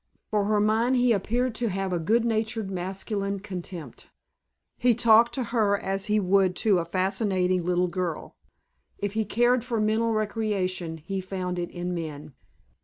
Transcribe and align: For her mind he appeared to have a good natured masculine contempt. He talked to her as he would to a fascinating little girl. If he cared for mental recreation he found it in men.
For 0.31 0.45
her 0.45 0.59
mind 0.59 0.95
he 0.95 1.11
appeared 1.11 1.53
to 1.53 1.67
have 1.69 1.93
a 1.93 1.99
good 1.99 2.25
natured 2.25 2.71
masculine 2.71 3.39
contempt. 3.39 4.09
He 4.75 4.95
talked 4.95 5.31
to 5.35 5.43
her 5.53 5.77
as 5.77 6.05
he 6.07 6.19
would 6.19 6.55
to 6.65 6.79
a 6.79 6.85
fascinating 6.85 7.63
little 7.63 7.85
girl. 7.87 8.35
If 8.97 9.13
he 9.13 9.25
cared 9.25 9.63
for 9.63 9.79
mental 9.79 10.11
recreation 10.11 10.97
he 10.97 11.21
found 11.21 11.59
it 11.59 11.69
in 11.69 11.93
men. 11.93 12.33